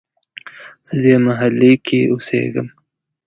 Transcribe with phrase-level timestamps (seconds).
[0.87, 2.67] زه دې محلې کې اوسیږم